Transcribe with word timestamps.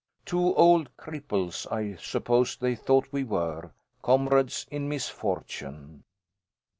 Two 0.25 0.55
old 0.55 0.89
cripples, 0.97 1.71
I 1.71 1.95
suppose 1.97 2.55
they 2.55 2.73
thought 2.73 3.09
we 3.11 3.23
were, 3.23 3.69
comrades 4.01 4.65
in 4.71 4.89
misfortune. 4.89 6.01